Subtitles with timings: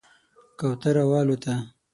[0.59, 1.55] کوتره والوته